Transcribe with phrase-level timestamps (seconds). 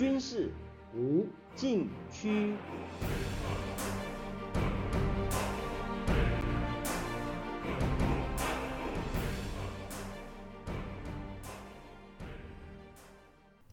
[0.00, 0.50] 军事
[0.94, 2.56] 无禁区。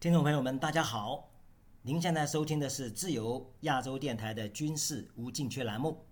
[0.01, 1.29] 听众朋友们，大家好，
[1.81, 6.05] 您现在收听的是自由亚洲电台的军事无禁区栏目，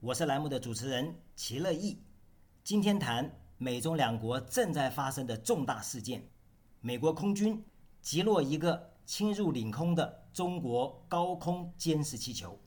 [0.00, 1.98] 我是栏目的主持人齐乐意。
[2.62, 6.28] 今天谈美中两国正在发生的重大事件：
[6.82, 7.64] 美国空军
[8.02, 12.58] 击落一个侵入领空的中国高空监视气球。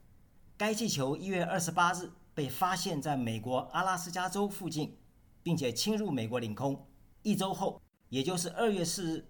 [0.58, 4.98] 该气球一月二十八日被发现在美国阿拉斯加州附近，
[5.44, 6.88] 并且侵入美国领空。
[7.23, 9.25] 一周后，也就是二月四日。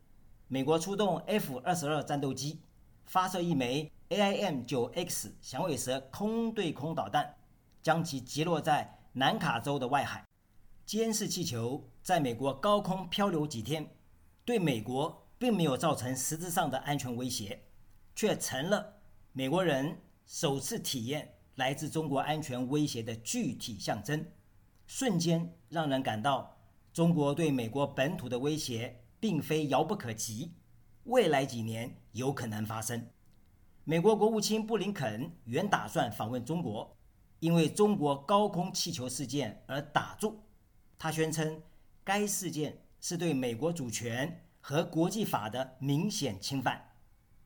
[0.48, 2.62] 美国出动 F 二十二战斗机，
[3.06, 7.36] 发射一枚 AIM 九 X 响尾蛇空对空导弹，
[7.82, 10.24] 将其击落在南卡州的外海。
[10.86, 13.90] 监视气球在美国高空漂流几天，
[14.46, 17.62] 对美国并没有造成实质上的安全威胁，
[18.16, 18.96] 却成了
[19.32, 24.26] 美国人首次体验来自中国安全威胁的具体象征，
[24.88, 26.58] 瞬间让人感到
[26.92, 29.02] 中国对美国本土的威胁。
[29.18, 30.54] 并非遥不可及，
[31.06, 33.08] 未来几年有可能发生。
[33.84, 36.96] 美国国务卿布林肯原打算访问中国，
[37.40, 40.44] 因为中国高空气球事件而打住。
[41.00, 41.60] 他宣称，
[42.04, 46.84] 该事件是对美国主权和国际法的明显侵犯。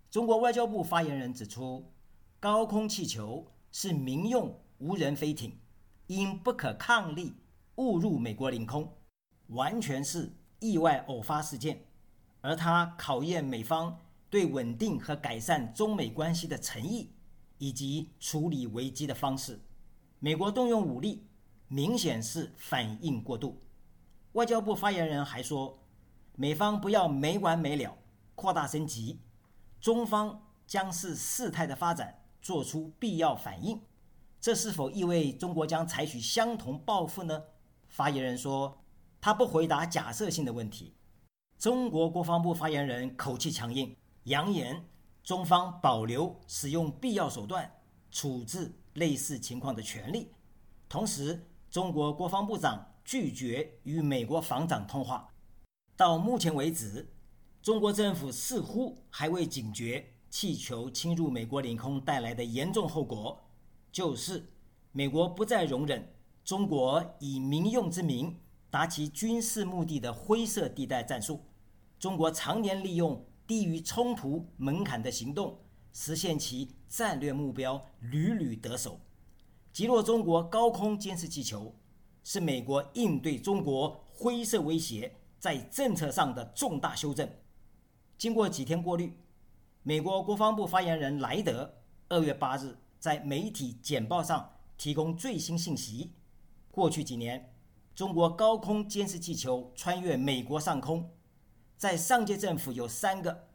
[0.09, 1.91] 中国外交部发言人指出，
[2.39, 5.59] 高空气球是民用无人飞艇，
[6.07, 7.33] 因不可抗力
[7.75, 8.89] 误入美国领空，
[9.47, 10.33] 完全是。
[10.61, 11.85] 意外偶发事件，
[12.41, 13.97] 而它考验美方
[14.29, 17.13] 对稳定和改善中美关系的诚意，
[17.57, 19.57] 以及处理危机的方式。
[20.19, 21.25] 美国动用武力，
[21.69, 23.61] 明显是反应过度。
[24.33, 25.78] 外交部发言人还说，
[26.41, 27.97] 美方不要没完没了
[28.33, 29.19] 扩大升级，
[29.81, 33.81] 中方将视事态的发展做出必要反应。
[34.39, 37.43] 这是否意味中国将采取相同报复呢？
[37.89, 38.81] 发言人说。
[39.19, 40.93] 他不回答假设性的问题。
[41.57, 43.93] 中国国防部发言人口气强硬，
[44.23, 44.81] 扬言
[45.21, 47.69] 中方保留使用必要手段
[48.09, 50.31] 处置类似情况的权利。
[50.87, 55.28] 同时，中国国防部长拒绝与美国防长通话。
[55.99, 57.09] 到目前为止，
[57.61, 63.37] 中国政府似乎还未警觉气球侵入美国领空带来的严重后果，
[63.91, 64.49] 就是
[64.93, 66.13] 美国不再容忍
[66.45, 68.33] 中国以民用之名。
[68.69, 71.41] 达其军事目的的灰色地带战术，
[71.99, 75.59] 中国常年利用低于冲突门槛的行动
[75.91, 79.01] 实现其战略目标，屡屡得手。
[79.73, 81.75] 击落中国高空监视气球，
[82.23, 87.27] 是美国应对中国灰色威胁在政策上的重大修正。
[88.17, 89.17] 经过几天过滤，
[89.81, 91.73] 美国国防部发言人莱德
[92.09, 96.13] 二月八日在媒体简报上提供最新信息：
[96.69, 97.53] 过去几年。
[97.95, 101.11] 中国高空监视气球穿越美国上空，
[101.75, 103.49] 在上届政府有三个，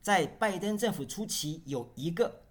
[0.00, 2.42] 在拜登政府初期有一个，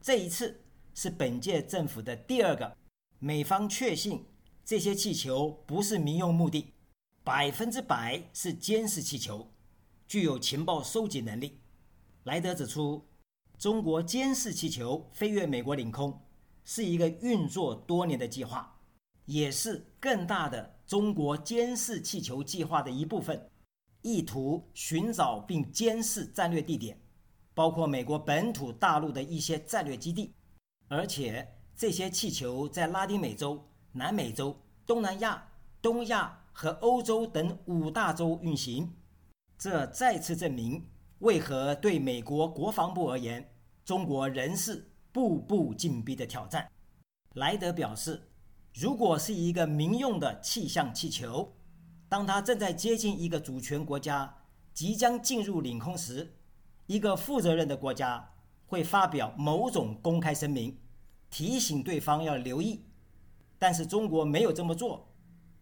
[0.00, 0.62] 这一次
[0.94, 2.74] 是本届政府的第二个。
[3.18, 4.24] 美方确信
[4.64, 6.72] 这些气球不是民用目的，
[7.24, 9.50] 百分之百是监视气球，
[10.06, 11.58] 具有情报收集能力。
[12.24, 13.08] 莱德指出，
[13.56, 16.20] 中国监视气球飞越美国领空
[16.64, 18.78] 是一个运作多年的计划，
[19.24, 20.78] 也是更大的。
[20.86, 23.50] 中国监视气球计划的一部分，
[24.02, 27.00] 意图寻找并监视战略地点，
[27.54, 30.34] 包括美国本土大陆的一些战略基地，
[30.88, 38.94] 而且这些气球在拉丁美洲、南美洲、东南亚、东亚和欧洲等五大洲运行。
[39.58, 40.86] 这再次证明，
[41.18, 43.52] 为何对美国国防部而言，
[43.84, 46.66] 中国仍是步步紧逼的挑战。
[47.34, 48.30] 莱德表示。
[48.76, 51.54] 如果是一个民用的气象气球，
[52.08, 54.34] 当它正在接近一个主权国家，
[54.72, 56.34] 即将进入领空时，
[56.86, 58.32] 一个负责任的国家
[58.66, 60.76] 会发表某种公开声明，
[61.30, 62.84] 提醒对方要留意。
[63.60, 65.13] 但是中国没有这么做，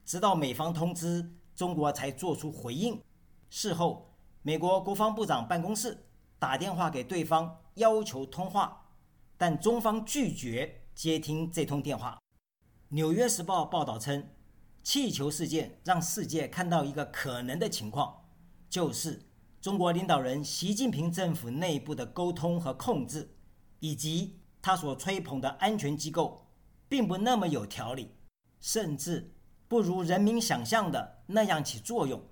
[0.04, 3.00] 直到美方通知，中国才做出回应。
[3.50, 6.06] 事后，美国国防部长办公室
[6.38, 8.90] 打电话给对方要求通话，
[9.36, 12.18] 但中方拒绝接听这通电话。
[12.94, 14.28] 《纽约时报》报道称，
[14.82, 18.24] 气球事件让世界看到一个可能的情况，
[18.68, 23.36] 就是中国领导人习近平政府内部的沟通和控制，
[23.78, 26.46] 以及他所吹捧的安全机构，
[26.88, 28.10] 并不那么有条理，
[28.60, 29.32] 甚至
[29.72, 32.22] 不如人民想象的那样起作用。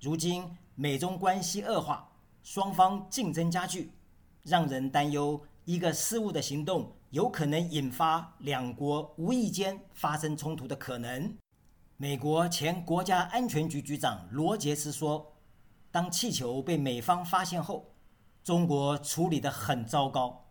[0.00, 0.44] 如今
[0.74, 2.10] 美中关系恶化，
[2.42, 3.92] 双方竞争加剧，
[4.42, 11.32] 让人担忧一个失误的行动有可能引发两国无意间发生冲突的可能。
[11.98, 15.32] 美国前国家安全局局长罗杰斯说
[15.92, 17.94] ：“当气球被美方发现后，
[18.42, 20.46] 中国处理得很糟糕。”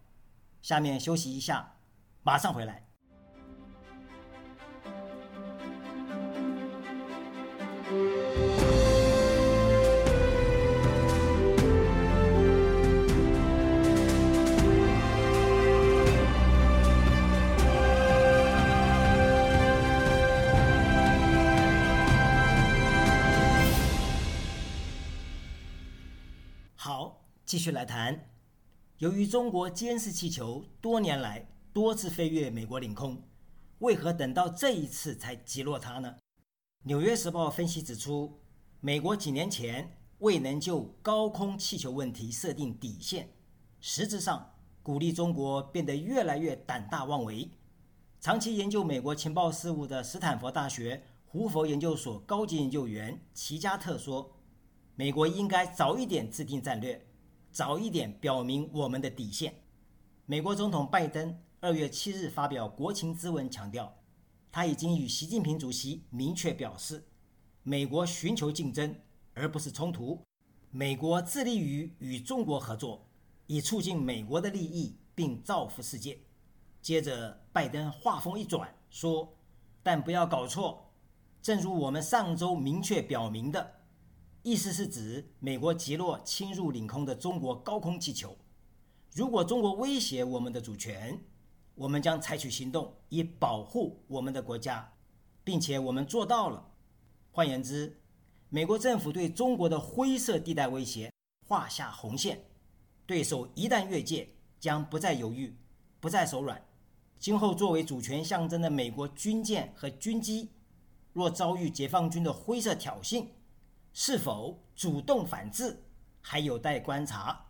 [0.63, 1.74] 下面休息一下，
[2.24, 2.88] 马上回来。
[27.51, 28.30] 继续来谈。
[29.00, 33.21] 由于中国监视气球多年来多次飞越美国领空，
[33.80, 36.15] 为何等到这一次才击落它呢？
[36.83, 38.39] 《纽约时报》分析指出，
[38.80, 43.27] 美国几年前未能就高空气球问题设定底线，
[43.81, 47.51] 实质上鼓励中国变得越来越胆大妄为。
[48.21, 54.38] 长期研究美国情报事务的斯坦福大学胡佛研究所高级研究员齐加特说。
[54.95, 57.07] 美国应该早一点制定战略，
[57.51, 59.53] 早一点表明我们的底线。
[60.25, 63.94] 美国总统拜登二月七日发表国情咨文，强调
[64.51, 67.03] 他已经与习近平主席明确表示，
[67.63, 68.95] 美国寻求竞争
[69.33, 70.19] 而不是冲突。
[70.69, 73.06] 美国致力于与中国合作，
[73.48, 76.18] 以促进美国的利益并造福世界。
[76.81, 79.36] 接着，拜登话锋一转说
[79.83, 80.89] ：“但不要搞错，
[81.42, 83.80] 正如我们上周明确表明的。”
[84.44, 88.36] 意思是指美国击落侵入领空的中国高空气球。
[89.14, 91.20] 如果中国威胁我们的主权，
[91.76, 94.94] 我们将采取行动以保护我们的国家，
[95.44, 96.72] 并且我们做到了。
[97.32, 98.02] 换言之，
[98.50, 101.14] 美国政府对中国的灰色地带威胁
[101.48, 102.44] 画下红线，
[103.06, 104.28] 对手一旦越界，
[104.60, 105.56] 将不再犹豫，
[106.00, 106.66] 不再手软。
[107.20, 110.50] 今后作为主权象征的美国军舰和军机，
[111.14, 113.28] 若遭遇解放军的灰色挑衅，
[113.94, 115.84] 是否主动反制
[116.22, 117.48] 还有待观察，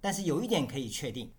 [0.00, 1.32] 但是有一点可以确定：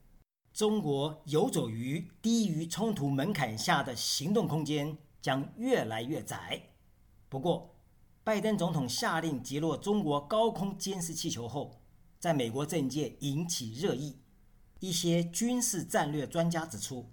[0.53, 6.61] 中国游走于低于冲突门槛下的行动空间将越来越窄。
[7.29, 7.75] 不过，
[8.23, 11.81] 拜登总统下令击落中国高空监视气球后，
[12.19, 14.17] 在美国政界引起热议。
[14.79, 17.11] 一些军事战略专家指出，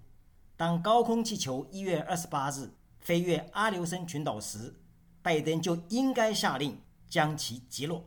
[0.55, 4.79] 当高空气球一月二十八日飞越阿留申群岛时，
[5.21, 6.81] 拜登就应该下令。
[7.09, 8.03] 将其击落，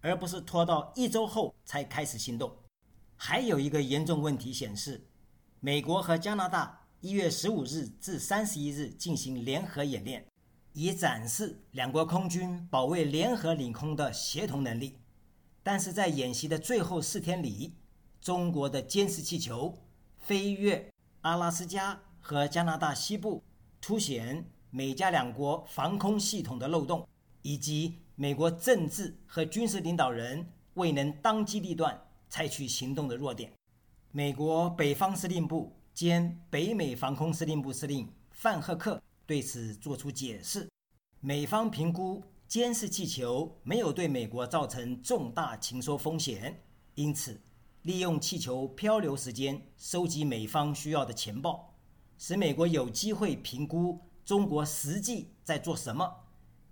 [0.00, 2.56] 而不是拖到一周后才开始行动。
[3.16, 5.06] 还有一个严重问题显示，
[5.60, 10.26] 美国和加拿大一月十五日至三十一日进行联合演练，
[10.72, 14.98] 以展示两国空军保卫联合领空的协同能力。
[15.62, 17.76] 但是在演习的最后四天里，
[18.20, 19.78] 中国的监视气球
[20.18, 23.44] 飞越阿拉斯加和加拿大西部，
[23.80, 27.08] 凸显美加两国防空系统的漏洞，
[27.42, 28.01] 以及。
[28.14, 31.98] 美国政治和军事领导人未能当机立断
[32.28, 33.50] 采取行动的弱点，
[34.10, 40.68] 美国北方司令部兼北美防空司令部司令范赫克对此作出解释：
[41.20, 46.62] 美方评估监视气球没有对美国造成重大情收风险，
[46.94, 47.40] 因此
[47.82, 51.74] 利用气球漂流时间收集美方需要的情报，
[52.18, 56.21] 使美国有机会评估中国实际在做什么。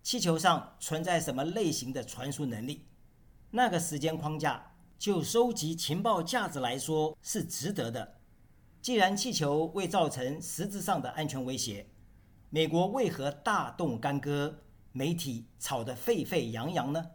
[0.02, 2.86] 气球上存在什么类型的传输能力？
[3.50, 8.16] 那个时间框架就收集情报价值来说是值得的。
[8.80, 11.86] 既然气球未造成实质上的安全威胁，
[12.48, 14.62] 美国为何大动干戈？
[14.92, 17.10] 媒体吵得沸沸扬扬呢？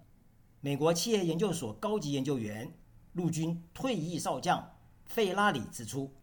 [0.62, 2.74] 美国企业研究所高级研究员、
[3.14, 6.14] 陆军退役少将费拉里指出，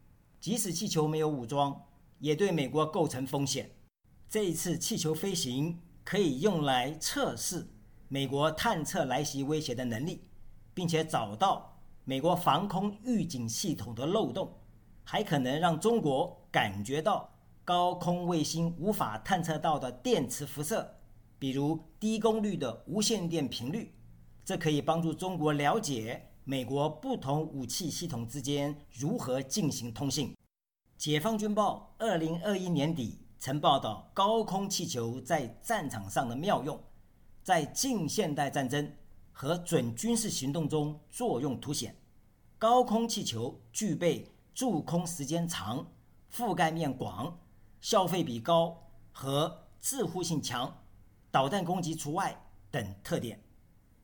[0.41, 1.85] 即使气球没有武装，
[2.21, 3.73] 也对美国构成风险。
[4.31, 5.81] 这一次气球飞行。
[6.05, 7.67] 可以用来测试
[8.09, 10.25] 美国探测来袭威胁的能力，
[10.75, 14.53] 并且找到美国防空预警系统的漏洞，
[15.05, 17.33] 还可能让中国感觉到
[17.65, 20.97] 高空卫星无法探测到的电磁辐射，
[21.39, 23.95] 比如低功率的无线电频率。
[24.45, 30.37] 这可以帮助中国了解美国不同武器系统之间如何进行通信。
[30.99, 33.22] 解放军报二零二一年底。
[33.45, 36.81] 曾报道高空气球在战场上的妙用，
[37.43, 38.89] 在近现代战争
[39.33, 41.93] 和准军事行动中作用凸显。
[42.57, 45.85] 高空气球具备驻空时间长、
[46.33, 47.37] 覆盖面广、
[47.81, 48.81] 消费比高
[49.11, 50.85] 和自护性强
[51.33, 53.43] （导弹攻击除外）等特点。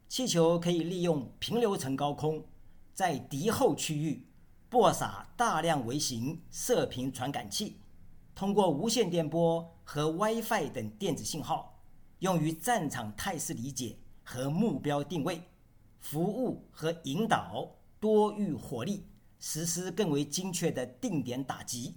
[0.09, 2.45] 气球可以利用平流层高空，
[2.93, 4.27] 在敌后区域
[4.69, 7.77] 播撒大量微型射频传感器，
[8.39, 11.83] 通过无线电波和 WiFi 等电子信号，
[12.21, 15.43] 用于战场态势理解和目标定位、
[15.99, 17.69] 服务和引导
[17.99, 19.05] 多域火力，
[19.41, 21.97] 实施更为精确的定点打击。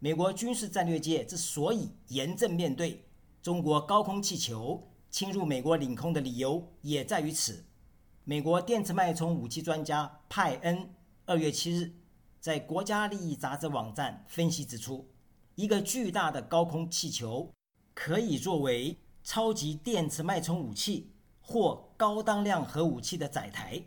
[0.00, 3.04] 美国军事战略界之所以严正面对
[3.40, 4.82] 中国高空气球
[5.12, 7.64] 侵入美国领空的理由，也在于此。
[8.24, 10.92] 美国电磁脉冲武器专家派恩
[11.24, 11.94] 二月七日
[12.40, 15.08] 在《国家利益》杂志网站分析指出，
[15.58, 17.52] 一个巨大的高空气球
[17.92, 23.82] 可以作为超级电磁脉冲武器或高当量核武器的载台，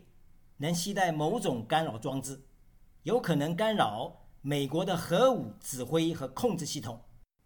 [0.58, 2.38] 能携带某种干扰装置，
[3.04, 4.28] 有可能干扰。
[4.42, 7.00] 美国的核武指挥和控制系统，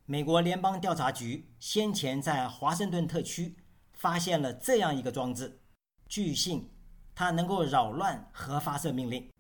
[0.07, 3.55] 美国联邦调查局先前在华盛顿特区
[3.93, 5.61] 发现了这样一个装置，
[6.09, 6.69] 据信
[7.15, 9.31] 它能够扰乱核发射命令。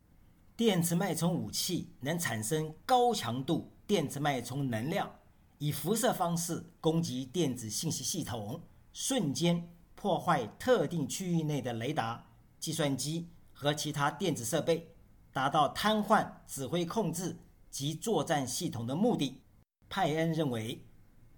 [0.54, 5.10] 电磁脉冲武器能产生高强度电磁脉冲能量，
[5.58, 8.60] 以辐射方式攻击电子信息系统，
[8.92, 12.26] 瞬间破坏特定区域内的雷达、
[12.58, 14.94] 计算机和其他电子设备，
[15.32, 17.36] 达到瘫痪指挥控制。
[17.68, 19.42] 及作战系统的目的，
[19.90, 20.86] 派恩认为，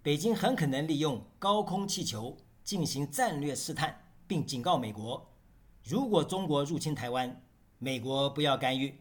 [0.02, 5.34] 北京很可能利用高空气球进行战略试探，并警告美国：
[5.82, 7.42] 如果中国入侵台湾，
[7.78, 9.00] 美国不要干预，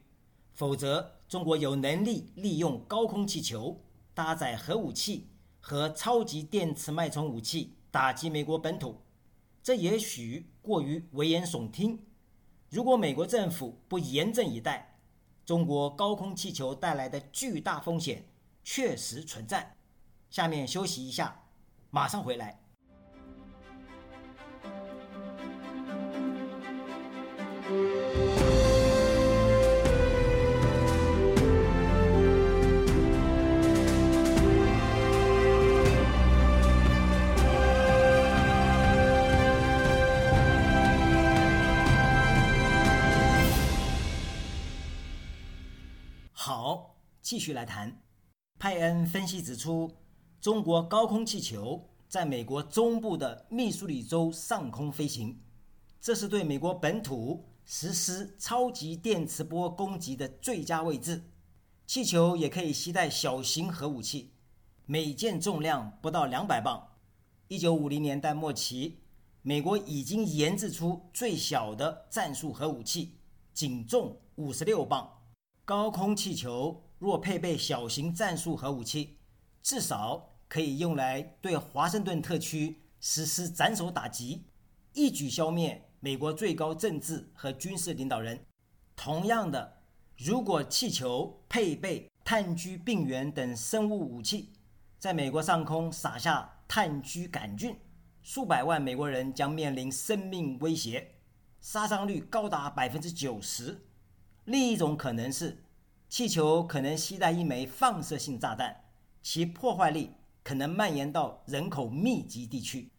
[0.51, 3.81] 否则中国有能力利用高空气球
[4.13, 5.27] 搭载核武器
[5.59, 9.01] 和超级电磁脉冲武器打击美国本土。
[9.61, 11.99] 这也许过于危言耸听，
[12.69, 14.93] 如果美国政府不严阵以待。
[15.45, 18.27] 中国高空气球带来的巨大风险
[18.65, 19.77] 确实存在。
[20.29, 21.43] 下面休息一下，
[21.89, 22.59] 马上回来。
[47.29, 48.01] 继续来谈，
[48.57, 49.91] 派恩分析指出，
[50.39, 55.37] 中国高空气球在美国中部的密苏里州上空飞行，
[55.99, 61.21] 这是对美国本土实施超级电磁波攻击的最佳位置。
[61.85, 64.31] 气球也可以携带小型核武器，
[64.85, 66.81] 每件重量不到两百磅。
[67.49, 68.99] 一九五零年代末期，
[69.41, 73.17] 美国已经研制出最小的战术核武器，
[73.53, 75.11] 仅重五十六磅。
[75.65, 76.86] 高空气球。
[76.99, 79.17] 若配备小型战术核武器，
[79.61, 84.45] 至少可以用来对华盛顿特区实施斩首打击，
[84.93, 88.43] 一举消灭美国最高政治和军事领导人。
[88.95, 89.77] 同样的，
[90.17, 94.53] 如果气球配备炭疽病原等生物武器，
[94.97, 97.77] 在美国上空撒下炭疽杆菌，
[98.23, 101.11] 数百万美国人将面临生命威胁，
[101.61, 103.85] 杀伤率高达百分之九十。
[104.45, 105.63] 另一种可能是。
[106.09, 108.85] 气球可能携带一枚放射性炸弹，
[109.21, 110.11] 其破坏力
[110.41, 112.89] 可能蔓延到人口密集地区。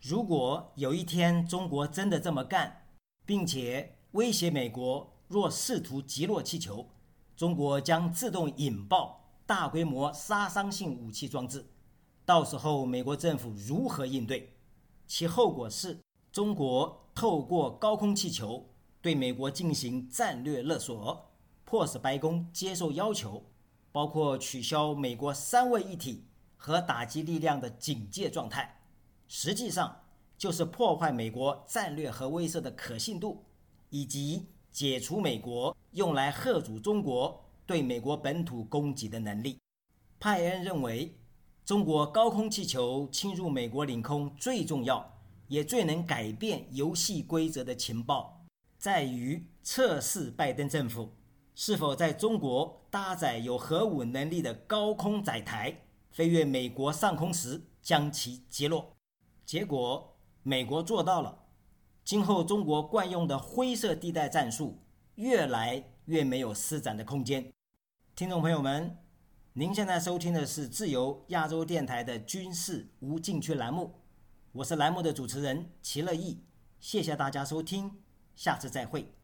[0.00, 2.86] 如果有一天中国真的这么干，
[3.26, 6.86] 并且威胁美国，若试图击落气球，
[7.36, 11.66] 中国将自动引爆大规模杀伤性武器装置。
[12.24, 14.54] 到时候美国政府如何应对？
[15.08, 15.98] 其后果是
[16.30, 18.70] 中国透过高空气球
[19.02, 21.33] 对美国进行战略勒索。
[21.74, 23.42] 迫使白宫接受要求，
[23.90, 26.24] 包括取消美国三位一体
[26.56, 28.80] 和打击力量的警戒状态，
[29.26, 30.04] 实际上
[30.38, 33.42] 就是破坏美国战略核威慑的可信度，
[33.90, 39.58] 以及解除美国用来吓阻中国对美国本土攻击的能力。
[40.20, 41.18] 派恩认为，
[41.64, 48.46] 中国高空气球侵入美国领空最重要也最能改变游戏规则的情报，
[48.78, 51.10] 在于测试拜登政府。
[51.54, 58.96] 是否在中国搭载有核武能力的高空载台飞越美国上空时将其击落？
[59.44, 61.44] 结果，美国做到了。
[62.04, 64.78] 今后中国惯用的灰色地带战术
[65.14, 67.52] 越来越没有施展的空间。
[68.14, 68.98] 听众朋友们，
[69.52, 73.94] 您现在收听的是自由亚洲电台的军事无禁区栏目，
[74.52, 76.44] 我是栏目的主持人齐乐意，
[76.80, 78.02] 谢谢大家收听，
[78.34, 79.14] 下次再会。